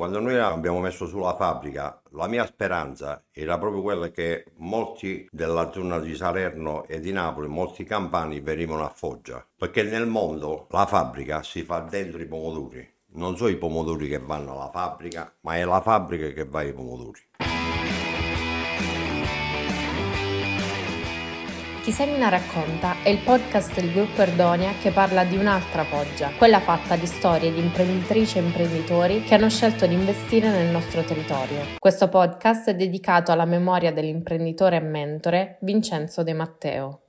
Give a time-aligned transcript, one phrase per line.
[0.00, 5.72] Quando noi abbiamo messo sulla fabbrica, la mia speranza era proprio quella che molti della
[5.72, 10.86] zona di Salerno e di Napoli, molti campani venivano a Foggia, perché nel mondo la
[10.86, 12.88] fabbrica si fa dentro i pomodori.
[13.14, 16.72] Non sono i pomodori che vanno alla fabbrica, ma è la fabbrica che va ai
[16.72, 17.20] pomodori.
[21.88, 26.60] Chi Semina racconta è il podcast del gruppo Erdonia che parla di un'altra Foggia, quella
[26.60, 31.62] fatta di storie di imprenditrici e imprenditori che hanno scelto di investire nel nostro territorio.
[31.78, 37.00] Questo podcast è dedicato alla memoria dell'imprenditore e mentore Vincenzo De Matteo.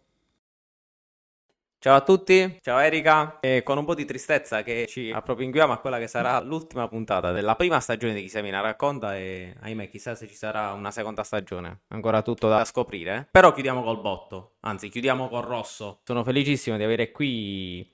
[1.82, 5.78] Ciao a tutti, ciao Erika, e con un po' di tristezza che ci appropinguiamo a
[5.78, 10.14] quella che sarà l'ultima puntata della prima stagione di Chi Semina racconta e ahimè chissà
[10.14, 14.90] se ci sarà una seconda stagione, ancora tutto da scoprire, però chiudiamo col botto, anzi
[14.90, 16.02] chiudiamo col rosso.
[16.04, 17.90] Sono felicissimo di avere qui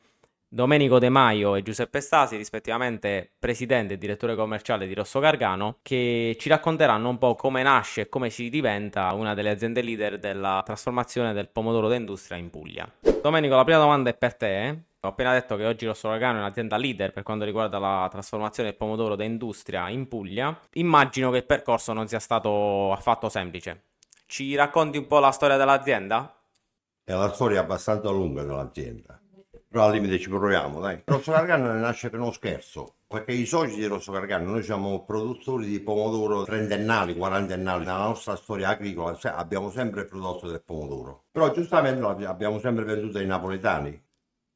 [0.55, 6.37] Domenico De Maio e Giuseppe Stasi, rispettivamente presidente e direttore commerciale di Rosso Gargano, che
[6.39, 10.61] ci racconteranno un po' come nasce e come si diventa una delle aziende leader della
[10.65, 12.89] trasformazione del pomodoro d'industria in Puglia.
[13.21, 14.67] Domenico, la prima domanda è per te.
[14.67, 14.79] Eh?
[15.01, 18.69] Ho appena detto che oggi Rosso Gargano è un'azienda leader per quanto riguarda la trasformazione
[18.69, 20.57] del pomodoro d'industria in Puglia.
[20.75, 23.87] Immagino che il percorso non sia stato affatto semplice.
[24.25, 26.33] Ci racconti un po' la storia dell'azienda?
[27.03, 29.19] È la storia abbastanza lunga dell'azienda
[29.75, 31.01] però al limite ci proviamo, dai.
[31.03, 35.65] Rosso Gargano nasce per uno scherzo, perché i soci di Rosso Gargano, noi siamo produttori
[35.65, 41.25] di pomodoro trentennali, quarantennali, nella nostra storia agricola abbiamo sempre prodotto del pomodoro.
[41.29, 44.01] Però giustamente abbiamo sempre venduto ai napoletani,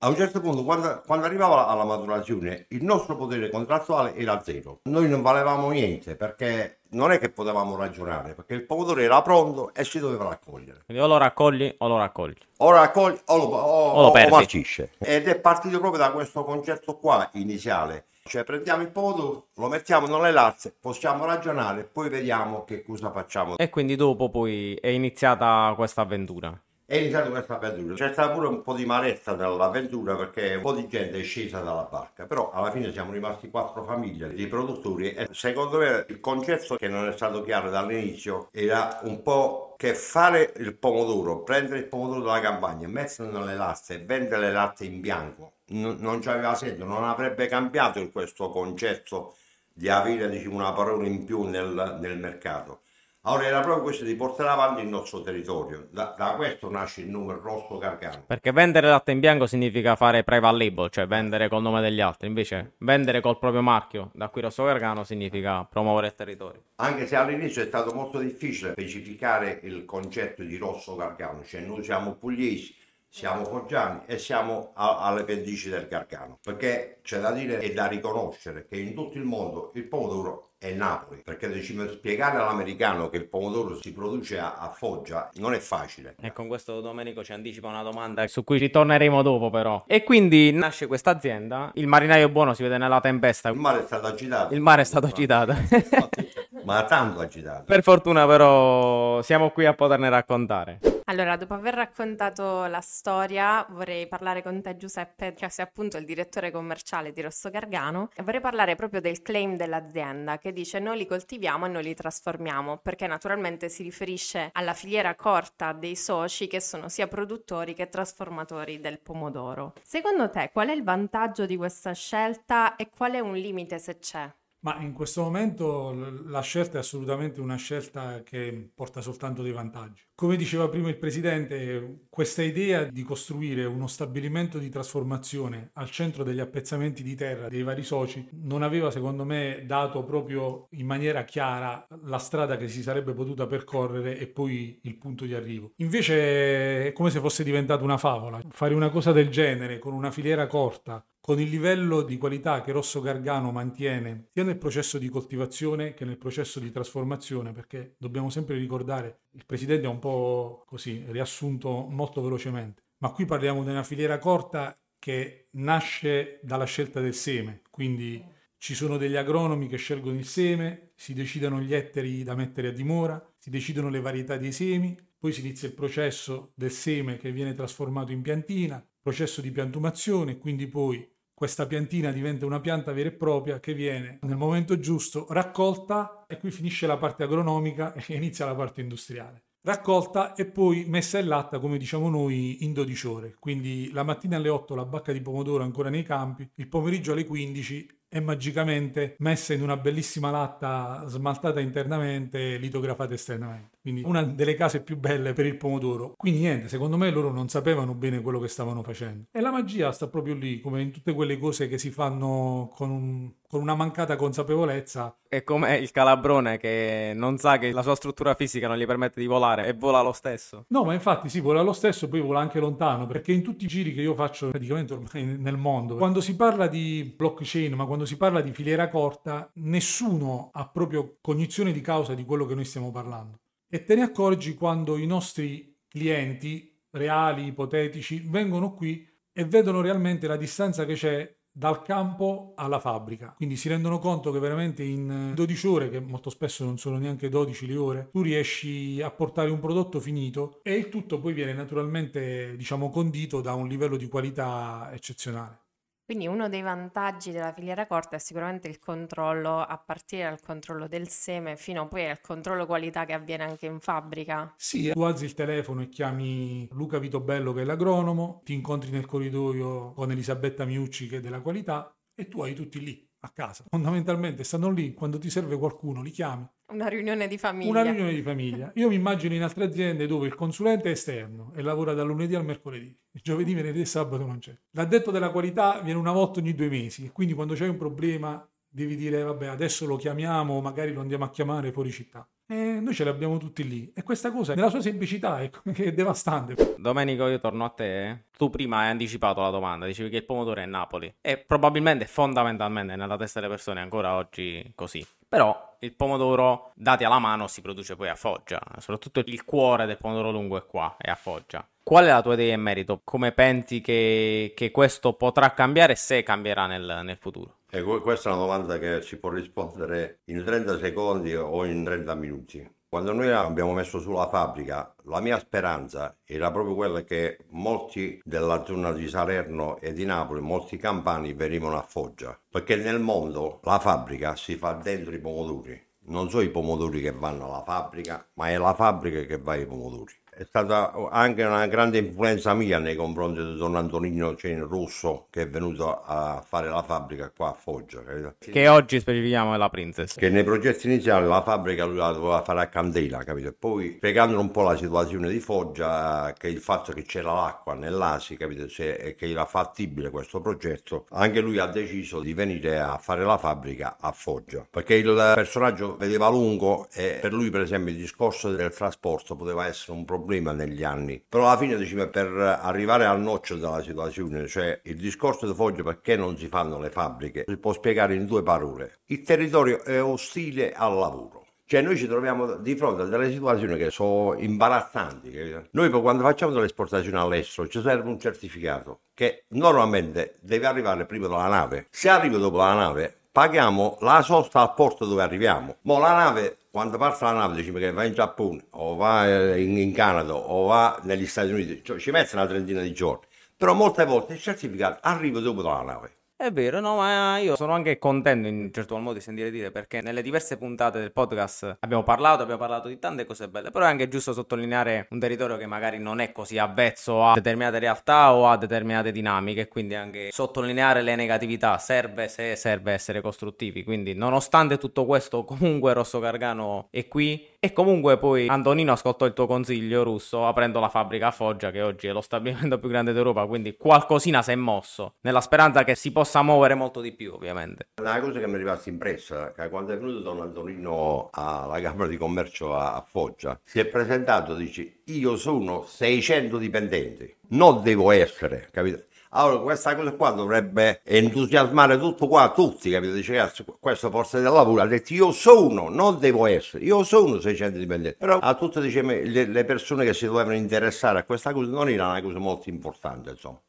[0.02, 4.80] a un certo punto, quando, quando, arrivava alla maturazione, il nostro potere contrattuale era zero.
[4.84, 9.74] Noi non valevamo niente perché non è che potevamo ragionare, perché il pomodoro era pronto
[9.74, 10.84] e si doveva raccogliere.
[10.86, 12.38] Quindi o lo raccogli o lo raccogli.
[12.58, 14.32] O raccogli o lo, o, o lo perdi.
[14.32, 14.92] O marcisce.
[15.00, 18.06] Ed è partito proprio da questo concetto qua iniziale.
[18.24, 23.58] Cioè prendiamo il pomodoro, lo mettiamo nelle lazze, possiamo ragionare, poi vediamo che cosa facciamo.
[23.58, 26.58] E quindi dopo poi è iniziata questa avventura
[26.90, 27.94] è iniziata questa avventura.
[27.94, 31.60] C'è stata pure un po' di marezza nell'avventura perché un po' di gente è scesa
[31.60, 36.20] dalla barca, però alla fine siamo rimasti quattro famiglie di produttori e secondo me il
[36.20, 41.78] concetto che non è stato chiaro dall'inizio era un po' che fare il pomodoro, prendere
[41.78, 46.22] il pomodoro dalla campagna, metterlo nelle latte e vendere le latte in bianco non, non
[46.26, 49.36] aveva senso, non avrebbe cambiato questo concetto
[49.72, 52.82] di avere diciamo, una parola in più nel, nel mercato.
[53.24, 55.90] Allora era proprio questo di portare avanti il nostro territorio.
[55.92, 58.24] Da, da questo nasce il nome Rosso Gargano.
[58.26, 62.28] Perché vendere latte in bianco significa fare private label, cioè vendere col nome degli altri.
[62.28, 66.64] Invece vendere col proprio marchio, da qui Rosso Gargano, significa promuovere il territorio.
[66.76, 71.44] Anche se all'inizio è stato molto difficile specificare il concetto di Rosso Gargano.
[71.44, 72.74] Cioè noi siamo pugliesi,
[73.10, 76.40] siamo foggiani e siamo a, alle pendici del Gargano.
[76.42, 80.74] Perché c'è da dire e da riconoscere che in tutto il mondo il pomodoro è
[80.74, 81.22] Napoli.
[81.24, 81.50] Perché
[81.94, 86.16] spiegare all'americano che il pomodoro si produce a, a, Foggia non è facile.
[86.20, 89.86] E con questo Domenico ci anticipa una domanda su cui ritorneremo dopo però.
[89.88, 93.50] E quindi nasce questa azienda, il marinaio buono si vede nella tempesta.
[93.50, 94.54] Il mare è stato agitato.
[94.54, 95.56] Il mare è stato agitato.
[96.70, 97.64] Ma tanto agitato.
[97.64, 100.80] Per fortuna però siamo qui a poterne raccontare.
[101.06, 106.06] Allora, dopo aver raccontato la storia, vorrei parlare con te Giuseppe, che sei appunto il
[106.06, 111.00] direttore commerciale di Rosso Gargano, e vorrei parlare proprio del claim dell'azienda, che dice noi
[111.00, 116.46] li coltiviamo e noi li trasformiamo, perché naturalmente si riferisce alla filiera corta dei soci
[116.46, 119.74] che sono sia produttori che trasformatori del pomodoro.
[119.82, 123.98] Secondo te qual è il vantaggio di questa scelta e qual è un limite se
[123.98, 124.32] c'è?
[124.62, 125.94] Ma in questo momento
[126.26, 130.04] la scelta è assolutamente una scelta che porta soltanto dei vantaggi.
[130.16, 136.24] Come diceva prima il Presidente, questa idea di costruire uno stabilimento di trasformazione al centro
[136.24, 141.24] degli appezzamenti di terra dei vari soci non aveva secondo me dato proprio in maniera
[141.24, 145.72] chiara la strada che si sarebbe potuta percorrere e poi il punto di arrivo.
[145.78, 148.42] Invece è come se fosse diventata una favola.
[148.50, 152.72] Fare una cosa del genere con una filiera corta, con il livello di qualità che
[152.72, 158.30] Rosso Gargano mantiene sia nel processo di coltivazione che nel processo di trasformazione, perché dobbiamo
[158.30, 163.70] sempre ricordare, il Presidente ha un po' così riassunto molto velocemente, ma qui parliamo di
[163.70, 168.24] una filiera corta che nasce dalla scelta del seme, quindi
[168.58, 172.72] ci sono degli agronomi che scelgono il seme, si decidono gli ettari da mettere a
[172.72, 177.32] dimora, si decidono le varietà dei semi, poi si inizia il processo del seme che
[177.32, 183.10] viene trasformato in piantina, processo di piantumazione, quindi poi questa piantina diventa una pianta vera
[183.10, 188.14] e propria che viene nel momento giusto raccolta e qui finisce la parte agronomica e
[188.14, 189.46] inizia la parte industriale.
[189.62, 193.36] Raccolta e poi messa in latta, come diciamo noi, in 12 ore.
[193.40, 197.26] Quindi la mattina alle 8 la bacca di pomodoro ancora nei campi, il pomeriggio alle
[197.26, 203.78] 15 è magicamente messa in una bellissima latta smaltata internamente e litografata esternamente.
[203.92, 206.14] Quindi una delle case più belle per il pomodoro.
[206.16, 209.26] Quindi niente, secondo me loro non sapevano bene quello che stavano facendo.
[209.32, 212.90] E la magia sta proprio lì, come in tutte quelle cose che si fanno con,
[212.90, 215.18] un, con una mancata consapevolezza.
[215.28, 219.20] È come il calabrone che non sa che la sua struttura fisica non gli permette
[219.20, 220.66] di volare e vola lo stesso.
[220.70, 223.68] No, ma infatti sì, vola lo stesso, poi vola anche lontano, perché in tutti i
[223.68, 228.06] giri che io faccio praticamente ormai nel mondo, quando si parla di blockchain, ma quando
[228.06, 232.66] si parla di filiera corta, nessuno ha proprio cognizione di causa di quello che noi
[232.66, 233.40] stiamo parlando.
[233.72, 240.26] E te ne accorgi quando i nostri clienti reali, ipotetici, vengono qui e vedono realmente
[240.26, 243.34] la distanza che c'è dal campo alla fabbrica.
[243.36, 247.30] Quindi si rendono conto che veramente in 12 ore, che molto spesso non sono neanche
[247.30, 251.54] 12 le ore, tu riesci a portare un prodotto finito e il tutto poi viene
[251.54, 255.69] naturalmente, diciamo, condito da un livello di qualità eccezionale.
[256.10, 260.88] Quindi uno dei vantaggi della filiera corta è sicuramente il controllo, a partire dal controllo
[260.88, 264.52] del seme fino poi al controllo qualità che avviene anche in fabbrica.
[264.58, 269.06] Sì, tu alzi il telefono e chiami Luca Vitobello che è l'agronomo, ti incontri nel
[269.06, 273.66] corridoio con Elisabetta Miucci che è della qualità e tu hai tutti lì a casa.
[273.70, 276.48] Fondamentalmente stanno lì, quando ti serve qualcuno li chiami.
[276.72, 277.70] Una riunione di famiglia.
[277.70, 278.72] Una riunione di famiglia.
[278.76, 282.36] Io mi immagino in altre aziende dove il consulente è esterno e lavora dal lunedì
[282.36, 282.96] al mercoledì.
[283.12, 284.56] Il giovedì, venerdì e sabato non c'è.
[284.72, 287.10] L'addetto della qualità viene una volta ogni due mesi.
[287.12, 291.30] Quindi quando c'è un problema devi dire vabbè adesso lo chiamiamo, magari lo andiamo a
[291.30, 292.28] chiamare fuori città.
[292.52, 293.92] E noi ce li abbiamo tutti lì.
[293.94, 296.76] E questa cosa, nella sua semplicità, è, è devastante.
[296.80, 298.26] Domenico, io torno a te.
[298.36, 301.14] Tu prima hai anticipato la domanda, dicevi che il pomodoro è Napoli.
[301.22, 305.06] E probabilmente, fondamentalmente, nella testa delle persone ancora oggi così.
[305.28, 308.60] Però il pomodoro, dati alla mano, si produce poi a Foggia.
[308.80, 311.64] Soprattutto il cuore del pomodoro lungo è qua, è a Foggia.
[311.84, 313.02] Qual è la tua idea in merito?
[313.04, 317.59] Come pensi che, che questo potrà cambiare se cambierà nel, nel futuro?
[317.72, 322.16] E questa è una domanda che si può rispondere in 30 secondi o in 30
[322.16, 322.68] minuti.
[322.88, 328.66] Quando noi abbiamo messo sulla fabbrica, la mia speranza era proprio quella che molti della
[328.66, 333.78] zona di Salerno e di Napoli, molti campani venivano a Foggia, perché nel mondo la
[333.78, 335.80] fabbrica si fa dentro i pomodori.
[336.06, 339.68] Non sono i pomodori che vanno alla fabbrica, ma è la fabbrica che va ai
[339.68, 345.28] pomodori è stata anche una grande influenza mia nei confronti di Don Antonino Cen Russo
[345.30, 348.02] che è venuto a fare la fabbrica qua a Foggia.
[348.02, 348.36] Capito?
[348.40, 350.16] Che oggi specifichiamo è la Princess.
[350.16, 353.54] Che nei progetti iniziali la fabbrica lui la doveva fare a Candela, capito?
[353.60, 358.38] Poi spiegando un po' la situazione di Foggia, che il fatto che c'era l'acqua nell'Asi,
[358.38, 358.70] capito?
[358.70, 363.26] Se, e che era fattibile questo progetto, anche lui ha deciso di venire a fare
[363.26, 364.66] la fabbrica a Foggia.
[364.70, 369.68] Perché il personaggio vedeva lungo e per lui per esempio il discorso del trasporto poteva
[369.68, 371.24] essere un problema problema negli anni.
[371.28, 372.28] Però alla fine diciamo, per
[372.62, 376.92] arrivare al nocciolo della situazione, cioè il discorso di Foggia perché non si fanno le
[376.92, 379.00] fabbriche, si può spiegare in due parole.
[379.08, 381.46] Il territorio è ostile al lavoro.
[381.66, 385.32] Cioè noi ci troviamo di fronte a delle situazioni che sono imbarazzanti.
[385.72, 391.28] Noi quando facciamo delle esportazioni all'estero ci serve un certificato che normalmente deve arrivare prima
[391.28, 391.88] della nave.
[391.92, 395.76] Se arriva dopo la nave paghiamo la sosta al porto dove arriviamo.
[395.82, 399.62] Ma la nave quando parte la nave dice che va in Giappone o va eh,
[399.62, 403.26] in, in Canada o va negli Stati Uniti, cioè, ci mette una trentina di giorni,
[403.58, 406.19] però molte volte il certificato arriva dopo la nave.
[406.42, 409.72] È vero, no, ma io sono anche contento in un certo modo di sentire dire
[409.72, 413.84] perché nelle diverse puntate del podcast abbiamo parlato, abbiamo parlato di tante cose belle, però
[413.84, 418.34] è anche giusto sottolineare un territorio che magari non è così avvezzo a determinate realtà
[418.34, 424.14] o a determinate dinamiche, quindi anche sottolineare le negatività serve se serve essere costruttivi, quindi
[424.14, 427.48] nonostante tutto questo comunque Rosso Gargano è qui.
[427.62, 431.82] E comunque poi Antonino ascoltò il tuo consiglio russo aprendo la fabbrica a Foggia che
[431.82, 435.94] oggi è lo stabilimento più grande d'Europa, quindi qualcosina si è mosso, nella speranza che
[435.94, 437.90] si possa muovere molto di più ovviamente.
[438.00, 442.08] Una cosa che mi è rimasta impressa che quando è venuto Don Antonino alla Camera
[442.08, 448.68] di Commercio a Foggia, si è presentato, dice io sono 600 dipendenti, non devo essere,
[448.72, 449.06] capito?
[449.32, 453.14] Allora, questa cosa qua dovrebbe entusiasmare tutto qua, tutti, capito?
[453.14, 457.40] Dice, ragazzi, questo forse del lavoro, ha detto io sono, non devo essere, io sono
[457.40, 458.18] 600 dipendenti.
[458.18, 462.22] Però a tutte le persone che si dovevano interessare a questa cosa non era una
[462.24, 463.62] cosa molto importante, insomma.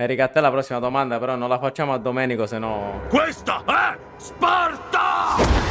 [0.00, 3.00] Erika, a te la prossima domanda, però non la facciamo a Domenico, se no...
[3.08, 5.67] Questa è Sparta!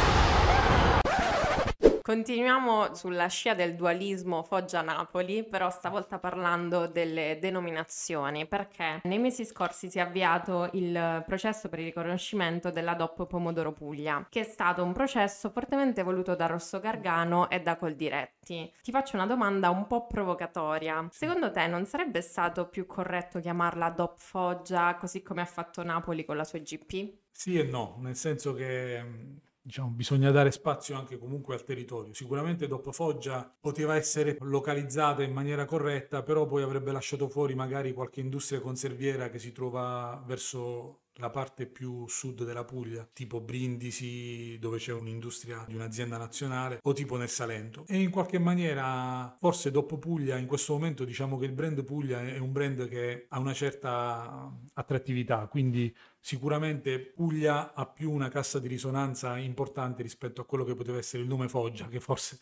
[2.08, 9.90] Continuiamo sulla scia del dualismo Foggia-Napoli, però stavolta parlando delle denominazioni, perché nei mesi scorsi
[9.90, 14.82] si è avviato il processo per il riconoscimento della DOP Pomodoro Puglia, che è stato
[14.82, 18.72] un processo fortemente voluto da Rosso Gargano e da Coldiretti.
[18.80, 21.06] Ti faccio una domanda un po' provocatoria.
[21.10, 26.24] Secondo te non sarebbe stato più corretto chiamarla DOP Foggia, così come ha fatto Napoli
[26.24, 27.16] con la sua GP?
[27.30, 32.14] Sì e no, nel senso che diciamo, bisogna dare spazio anche comunque al territorio.
[32.14, 37.92] Sicuramente dopo Foggia poteva essere localizzata in maniera corretta, però poi avrebbe lasciato fuori magari
[37.92, 44.56] qualche industria conserviera che si trova verso la parte più sud della Puglia, tipo Brindisi,
[44.58, 47.84] dove c'è un'industria di un'azienda nazionale, o tipo nel Salento.
[47.88, 52.20] E in qualche maniera, forse dopo Puglia, in questo momento diciamo che il brand Puglia
[52.20, 55.94] è un brand che ha una certa attrattività, quindi
[56.28, 61.22] sicuramente Puglia ha più una cassa di risonanza importante rispetto a quello che poteva essere
[61.22, 62.38] il nome Foggia, che forse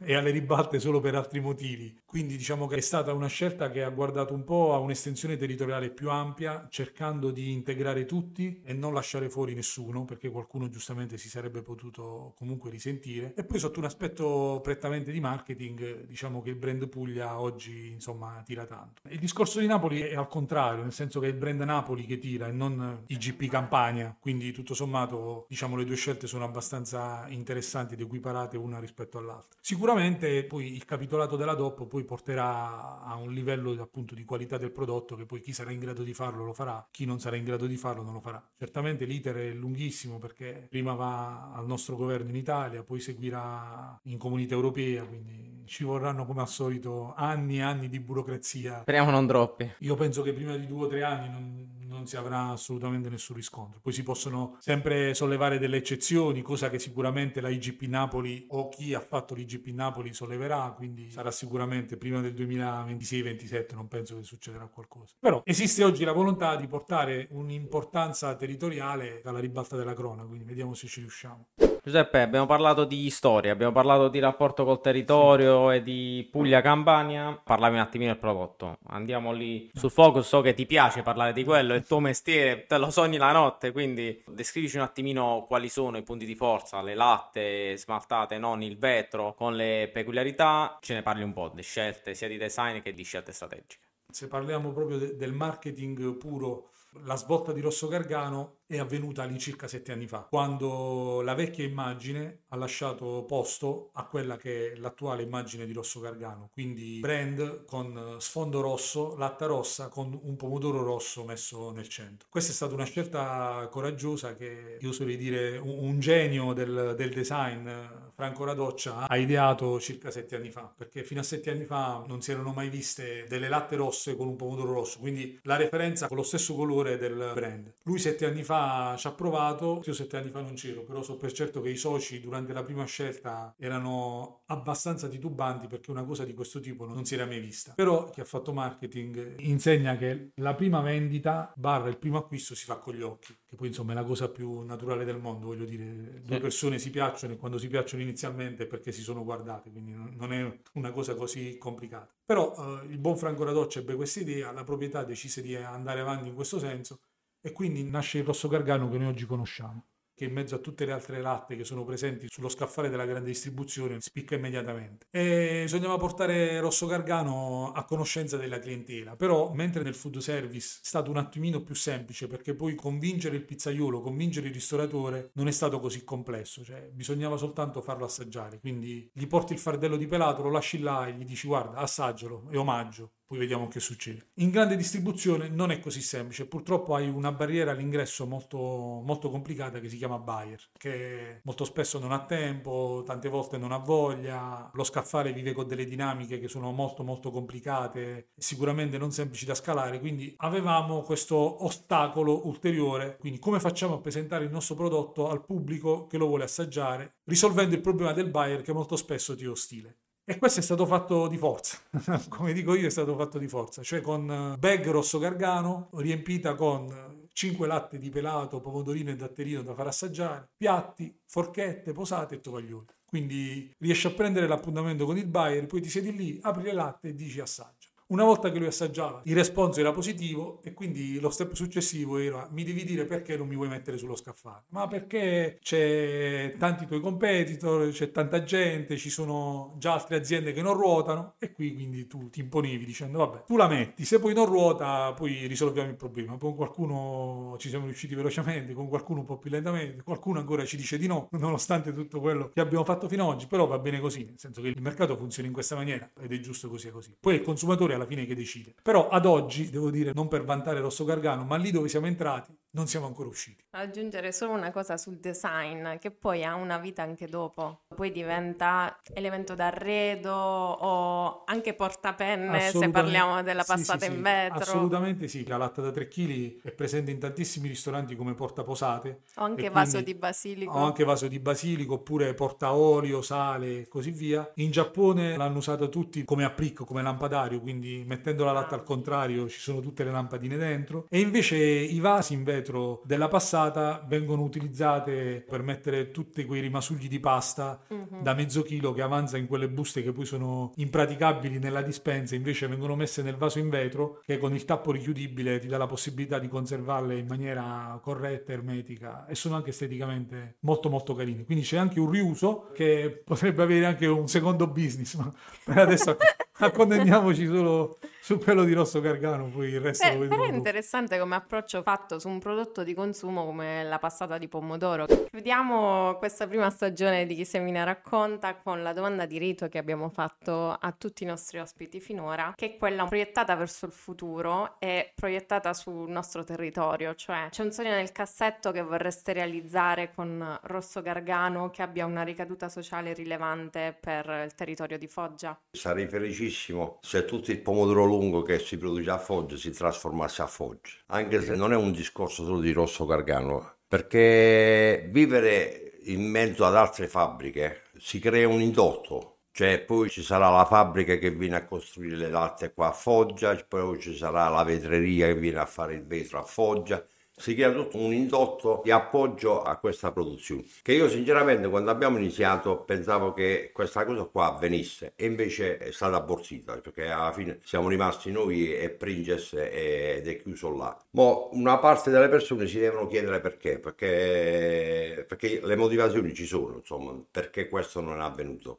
[0.00, 2.00] e alle ribatte solo per altri motivi.
[2.04, 5.90] Quindi diciamo che è stata una scelta che ha guardato un po' a un'estensione territoriale
[5.90, 11.28] più ampia, cercando di integrare tutti e non lasciare fuori nessuno, perché qualcuno giustamente si
[11.28, 13.34] sarebbe potuto comunque risentire.
[13.34, 18.42] E poi sotto un aspetto prettamente di marketing, diciamo che il brand Puglia oggi insomma
[18.44, 19.02] tira tanto.
[19.08, 22.18] Il discorso di Napoli è al contrario, nel senso che è il brand Napoli che
[22.18, 27.94] tira e non IGP Campania, quindi tutto sommato diciamo le due scelte sono abbastanza interessanti
[27.94, 29.58] ed equiparate una rispetto all'altra.
[29.60, 34.58] Sicuramente Sicuramente poi il capitolato della DOP poi porterà a un livello appunto di qualità
[34.58, 37.36] del prodotto che poi chi sarà in grado di farlo lo farà, chi non sarà
[37.36, 38.44] in grado di farlo non lo farà.
[38.58, 44.18] Certamente l'iter è lunghissimo perché prima va al nostro governo in Italia, poi seguirà in
[44.18, 48.80] comunità europea, quindi ci vorranno come al solito anni e anni di burocrazia.
[48.80, 49.70] Speriamo non troppi.
[49.78, 51.55] Io penso che prima di due o tre anni non,
[51.96, 53.80] non si avrà assolutamente nessun riscontro.
[53.80, 58.94] Poi si possono sempre sollevare delle eccezioni, cosa che sicuramente la IGP Napoli o chi
[58.94, 64.66] ha fatto l'IGP Napoli solleverà, quindi sarà sicuramente prima del 2026-27, non penso che succederà
[64.66, 65.14] qualcosa.
[65.18, 70.74] Però esiste oggi la volontà di portare un'importanza territoriale dalla ribalta della crona, quindi vediamo
[70.74, 71.48] se ci riusciamo.
[71.86, 75.76] Giuseppe, abbiamo parlato di storia, abbiamo parlato di rapporto col territorio sì.
[75.76, 77.40] e di Puglia-Campania.
[77.44, 78.78] Parlavi un attimino del prodotto.
[78.88, 80.26] Andiamo lì sul focus.
[80.26, 83.30] So che ti piace parlare di quello, è il tuo mestiere, te lo sogni la
[83.30, 83.70] notte.
[83.70, 88.76] Quindi descrivici un attimino quali sono i punti di forza, le latte smaltate, non il
[88.76, 90.78] vetro, con le peculiarità.
[90.80, 93.84] Ce ne parli un po' di scelte sia di design che di scelte strategiche.
[94.10, 96.70] Se parliamo proprio de- del marketing puro,
[97.04, 102.42] la svolta di Rosso Gargano è avvenuta all'incirca sette anni fa, quando la vecchia immagine
[102.48, 108.16] ha lasciato posto a quella che è l'attuale immagine di Rosso Gargano, quindi brand con
[108.18, 112.26] sfondo rosso, latta rossa con un pomodoro rosso messo nel centro.
[112.28, 117.10] Questa è stata una scelta coraggiosa che io oserei dire un, un genio del, del
[117.10, 117.68] design,
[118.14, 122.20] Franco Radoccia, ha ideato circa sette anni fa, perché fino a sette anni fa non
[122.20, 126.16] si erano mai viste delle latte rosse con un pomodoro rosso, quindi la referenza con
[126.16, 127.74] lo stesso colore del brand.
[127.82, 131.02] Lui sette anni fa fa ci ha provato, io sette anni fa non c'ero, però
[131.02, 136.04] so per certo che i soci durante la prima scelta erano abbastanza titubanti perché una
[136.04, 137.72] cosa di questo tipo non si era mai vista.
[137.74, 142.64] Però chi ha fatto marketing insegna che la prima vendita barra il primo acquisto si
[142.64, 145.64] fa con gli occhi, che poi insomma è la cosa più naturale del mondo, voglio
[145.64, 149.70] dire, due persone si piacciono e quando si piacciono inizialmente è perché si sono guardate,
[149.70, 152.14] quindi non è una cosa così complicata.
[152.24, 156.28] Però eh, il buon Franco Radoccia ebbe questa idea, la proprietà decise di andare avanti
[156.28, 157.00] in questo senso
[157.46, 159.86] e quindi nasce il rosso gargano che noi oggi conosciamo
[160.16, 163.28] che in mezzo a tutte le altre latte che sono presenti sullo scaffale della grande
[163.28, 165.06] distribuzione spicca immediatamente.
[165.10, 170.86] E bisognava portare Rosso Gargano a conoscenza della clientela, però mentre nel food service è
[170.86, 175.52] stato un attimino più semplice perché poi convincere il pizzaiolo, convincere il ristoratore non è
[175.52, 180.42] stato così complesso, cioè bisognava soltanto farlo assaggiare, quindi gli porti il fardello di pelato,
[180.42, 184.28] lo lasci là e gli dici guarda assaggialo, è omaggio, poi vediamo che succede.
[184.34, 189.80] In grande distribuzione non è così semplice, purtroppo hai una barriera all'ingresso molto, molto complicata
[189.80, 194.70] che si chiama buyer, che molto spesso non ha tempo, tante volte non ha voglia,
[194.72, 199.54] lo scaffale vive con delle dinamiche che sono molto molto complicate, sicuramente non semplici da
[199.54, 205.44] scalare, quindi avevamo questo ostacolo ulteriore, quindi come facciamo a presentare il nostro prodotto al
[205.44, 209.48] pubblico che lo vuole assaggiare, risolvendo il problema del buyer che molto spesso ti è
[209.48, 209.98] ostile.
[210.28, 211.78] E questo è stato fatto di forza,
[212.28, 216.56] come dico io è stato fatto di forza, cioè con eh, bag rosso gargano riempita
[216.56, 222.34] con 5 eh, latte di pelato, pomodorino e datterino da far assaggiare, piatti, forchette, posate
[222.34, 222.86] e tovaglioli.
[223.04, 227.10] Quindi riesci a prendere l'appuntamento con il buyer, poi ti siedi lì, apri le latte
[227.10, 227.85] e dici assaggia.
[228.08, 232.46] Una volta che lui assaggiava, il responso era positivo e quindi lo step successivo era
[232.52, 234.62] mi devi dire perché non mi vuoi mettere sullo scaffale.
[234.68, 240.62] Ma perché c'è tanti tuoi competitor, c'è tanta gente, ci sono già altre aziende che
[240.62, 244.34] non ruotano e qui quindi tu ti imponevi dicendo vabbè, tu la metti, se poi
[244.34, 246.36] non ruota poi risolviamo il problema.
[246.36, 250.76] Con qualcuno ci siamo riusciti velocemente, con qualcuno un po' più lentamente, qualcuno ancora ci
[250.76, 253.98] dice di no, nonostante tutto quello che abbiamo fatto fino ad oggi, però va bene
[253.98, 257.16] così, nel senso che il mercato funziona in questa maniera ed è giusto così così.
[257.18, 258.74] Poi il consumatore alla fine che decide.
[258.82, 262.56] Però ad oggi, devo dire, non per vantare Rosso Gargano, ma lì dove siamo entrati
[262.76, 263.64] non siamo ancora usciti.
[263.70, 269.00] Aggiungere solo una cosa sul design, che poi ha una vita anche dopo, poi diventa
[269.14, 274.60] elemento d'arredo o anche portapenne se parliamo della passata sì, sì, in vetro.
[274.60, 279.22] Assolutamente sì, la latta da 3 kg è presente in tantissimi ristoranti come portaposate.
[279.36, 280.72] O anche vaso di basilico.
[280.72, 284.52] O anche vaso di basilico oppure porta olio, sale e così via.
[284.56, 289.48] In Giappone l'hanno usata tutti come applico, come lampadario, quindi mettendo la latta al contrario
[289.48, 291.06] ci sono tutte le lampadine dentro.
[291.08, 292.64] E invece i vasi in vetro
[293.04, 298.22] della passata vengono utilizzate per mettere tutti quei rimasugli di pasta uh-huh.
[298.22, 302.66] da mezzo chilo che avanza in quelle buste che poi sono impraticabili nella dispensa, invece
[302.66, 306.38] vengono messe nel vaso in vetro che con il tappo richiudibile ti dà la possibilità
[306.38, 311.44] di conservarle in maniera corretta, ermetica e sono anche esteticamente molto molto carini.
[311.44, 315.32] Quindi c'è anche un riuso che potrebbe avere anche un secondo business, ma
[315.64, 316.16] per adesso
[316.58, 320.42] accontentiamoci solo su quello di Rosso Gargano, poi il resto Beh, lo vedremo.
[320.42, 324.48] Però è interessante come approccio fatto su un prodotto di consumo come la passata di
[324.48, 325.06] pomodoro.
[325.30, 330.08] Vediamo questa prima stagione di Chi Semina racconta con la domanda di rito che abbiamo
[330.08, 335.12] fatto a tutti i nostri ospiti finora, che è quella proiettata verso il futuro e
[335.14, 341.00] proiettata sul nostro territorio, cioè c'è un sogno nel cassetto che vorreste realizzare con Rosso
[341.00, 345.56] Gargano che abbia una ricaduta sociale rilevante per il territorio di Foggia?
[345.70, 350.46] Sarei felicissimo se tutto il pomodoro lungo che si produce a Foggia si trasformasse a
[350.46, 356.64] Foggia, anche se non è un discorso solo di Rosso Gargano, perché vivere in mezzo
[356.64, 359.32] ad altre fabbriche si crea un indotto.
[359.52, 363.54] Cioè, poi ci sarà la fabbrica che viene a costruire le latte qua a Foggia,
[363.66, 367.02] poi ci sarà la vetreria che viene a fare il vetro a Foggia,
[367.38, 372.16] si crea tutto un indotto di appoggio a questa produzione che io sinceramente quando abbiamo
[372.16, 377.58] iniziato pensavo che questa cosa qua avvenisse e invece è stata abortita perché alla fine
[377.62, 380.98] siamo rimasti noi e Princes ed è chiuso là.
[381.10, 386.76] Ma una parte delle persone si devono chiedere perché perché, perché le motivazioni ci sono
[386.76, 388.78] insomma perché questo non è avvenuto.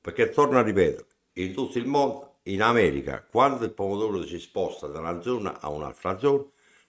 [0.00, 4.86] Perché torno a ripetere in tutto il mondo in America quando il pomodoro si sposta
[4.88, 6.44] da una zona a un'altra zona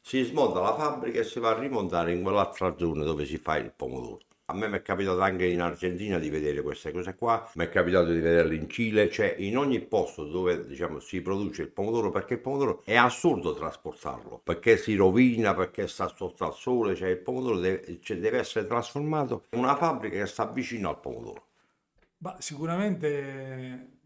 [0.10, 3.58] si smonta la fabbrica e si va a rimontare in quell'altra zona dove si fa
[3.58, 4.22] il pomodoro.
[4.46, 7.70] A me mi è capitato anche in Argentina di vedere queste cose qua, mi è
[7.70, 12.10] capitato di vederle in Cile, cioè in ogni posto dove diciamo, si produce il pomodoro,
[12.10, 17.10] perché il pomodoro è assurdo trasportarlo, perché si rovina, perché sta sotto al sole, cioè
[17.10, 21.44] il pomodoro deve, cioè, deve essere trasformato in una fabbrica che sta vicino al pomodoro.
[22.18, 23.99] Ma sicuramente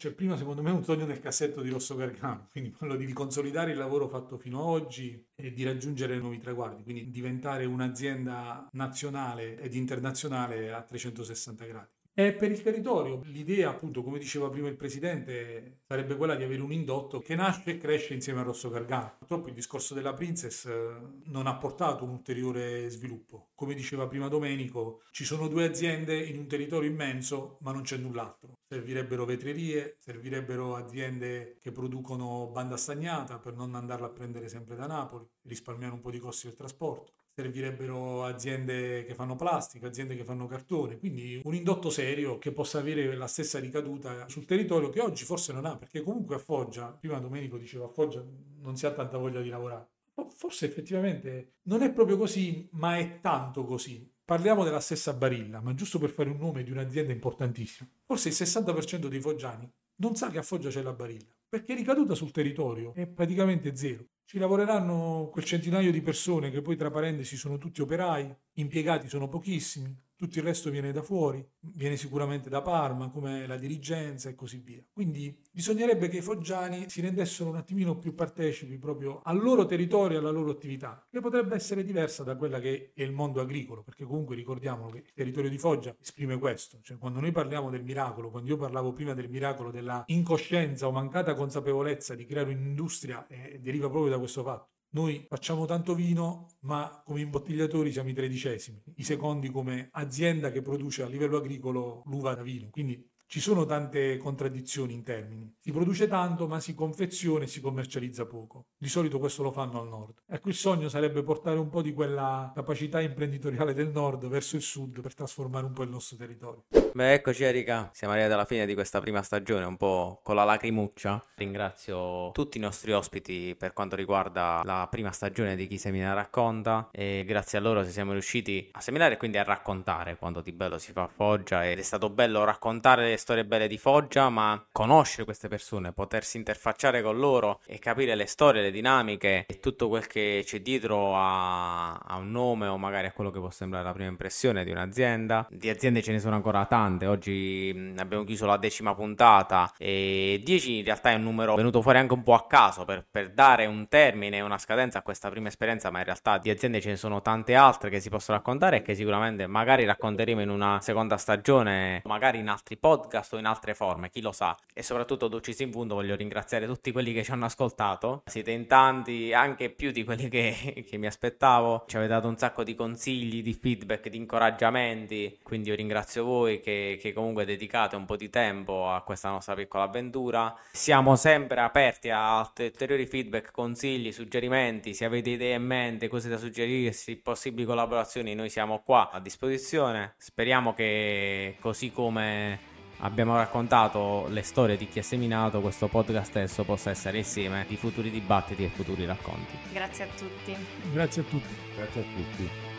[0.00, 3.72] c'è prima secondo me un sogno nel cassetto di Rosso Gargano, quindi quello di consolidare
[3.72, 9.60] il lavoro fatto fino ad oggi e di raggiungere nuovi traguardi, quindi diventare un'azienda nazionale
[9.60, 11.99] ed internazionale a 360 gradi.
[12.20, 16.60] E per il territorio l'idea, appunto, come diceva prima il Presidente, sarebbe quella di avere
[16.60, 19.14] un indotto che nasce e cresce insieme al Rosso Gargano.
[19.16, 23.48] Purtroppo il discorso della Princess eh, non ha portato un ulteriore sviluppo.
[23.54, 27.96] Come diceva prima Domenico, ci sono due aziende in un territorio immenso, ma non c'è
[27.96, 28.58] null'altro.
[28.68, 34.86] Servirebbero vetrerie, servirebbero aziende che producono banda stagnata per non andarla a prendere sempre da
[34.86, 40.24] Napoli, risparmiare un po' di costi del trasporto servirebbero aziende che fanno plastica, aziende che
[40.24, 45.00] fanno cartone, quindi un indotto serio che possa avere la stessa ricaduta sul territorio che
[45.00, 48.24] oggi forse non ha, perché comunque a Foggia, prima Domenico diceva a Foggia
[48.60, 49.88] non si ha tanta voglia di lavorare.
[50.28, 54.08] Forse effettivamente non è proprio così, ma è tanto così.
[54.24, 57.88] Parliamo della stessa Barilla, ma giusto per fare un nome di un'azienda importantissima.
[58.04, 62.14] Forse il 60% dei foggiani non sa che a Foggia c'è la Barilla, perché ricaduta
[62.14, 64.04] sul territorio è praticamente zero.
[64.30, 69.26] Ci lavoreranno quel centinaio di persone che poi tra parentesi sono tutti operai, impiegati sono
[69.26, 74.34] pochissimi, tutto il resto viene da fuori, viene sicuramente da Parma, come la dirigenza e
[74.34, 74.84] così via.
[74.92, 80.18] Quindi bisognerebbe che i foggiani si rendessero un attimino più partecipi proprio al loro territorio
[80.18, 83.82] e alla loro attività, che potrebbe essere diversa da quella che è il mondo agricolo,
[83.82, 87.82] perché comunque ricordiamo che il territorio di Foggia esprime questo, cioè quando noi parliamo del
[87.82, 93.26] miracolo, quando io parlavo prima del miracolo della incoscienza o mancata consapevolezza di creare un'industria,
[93.26, 94.69] eh, deriva proprio da questo fatto.
[94.92, 100.62] Noi facciamo tanto vino, ma come imbottigliatori siamo i tredicesimi, i secondi come azienda che
[100.62, 102.70] produce a livello agricolo l'uva da vino.
[102.70, 105.54] Quindi ci sono tante contraddizioni in termini.
[105.60, 108.64] Si produce tanto, ma si confeziona e si commercializza poco.
[108.76, 110.14] Di solito questo lo fanno al nord.
[110.26, 114.62] Ecco, il sogno sarebbe portare un po' di quella capacità imprenditoriale del nord verso il
[114.62, 116.64] sud per trasformare un po' il nostro territorio.
[116.92, 120.42] Beh, eccoci Erika, siamo arrivati alla fine di questa prima stagione, un po' con la
[120.42, 121.24] lacrimuccia.
[121.36, 126.88] Ringrazio tutti i nostri ospiti per quanto riguarda la prima stagione di Chi Semina Racconta
[126.90, 130.78] e grazie a loro siamo riusciti a seminare e quindi a raccontare quanto di bello
[130.78, 135.24] si fa a Foggia ed è stato bello raccontare storie belle di Foggia, ma conoscere
[135.24, 140.06] queste persone, potersi interfacciare con loro e capire le storie, le dinamiche e tutto quel
[140.06, 143.92] che c'è dietro a, a un nome o magari a quello che può sembrare la
[143.92, 145.46] prima impressione di un'azienda.
[145.50, 150.78] Di aziende ce ne sono ancora tante, oggi abbiamo chiuso la decima puntata e 10
[150.78, 153.66] in realtà è un numero venuto fuori anche un po' a caso per, per dare
[153.66, 156.96] un termine, una scadenza a questa prima esperienza, ma in realtà di aziende ce ne
[156.96, 161.18] sono tante altre che si possono raccontare e che sicuramente magari racconteremo in una seconda
[161.18, 164.56] stagione, magari in altri podcast o in altre forme, chi lo sa.
[164.72, 168.66] E soprattutto Ducis in Fondo voglio ringraziare tutti quelli che ci hanno ascoltato, siete in
[168.66, 172.74] tanti, anche più di quelli che, che mi aspettavo, ci avete dato un sacco di
[172.74, 178.16] consigli, di feedback, di incoraggiamenti, quindi io ringrazio voi che, che comunque dedicate un po'
[178.16, 180.54] di tempo a questa nostra piccola avventura.
[180.72, 186.36] Siamo sempre aperti a ulteriori feedback, consigli, suggerimenti, se avete idee in mente, cose da
[186.36, 190.14] suggerirsi, possibili collaborazioni, noi siamo qua a disposizione.
[190.16, 192.69] Speriamo che così come
[193.00, 197.76] abbiamo raccontato le storie di chi ha seminato, questo podcast stesso possa essere insieme di
[197.76, 199.56] futuri dibattiti e futuri racconti.
[199.72, 200.56] Grazie a tutti.
[200.92, 201.54] Grazie a tutti.
[201.76, 202.69] Grazie a tutti.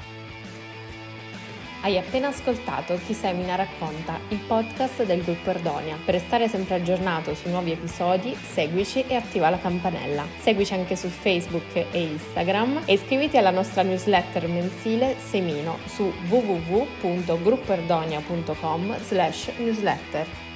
[1.83, 5.97] Hai appena ascoltato Chi Semina Racconta, il podcast del gruppo Erdonia.
[6.05, 10.23] Per restare sempre aggiornato su nuovi episodi, seguici e attiva la campanella.
[10.37, 18.97] Seguici anche su Facebook e Instagram e iscriviti alla nostra newsletter mensile Semino su www.gruppoerdonia.com
[19.57, 20.50] newsletter.